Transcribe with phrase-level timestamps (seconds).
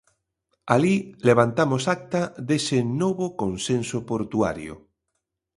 [0.73, 0.95] Alí
[1.27, 4.73] levantamos acta dese Novo Consenso Portuario.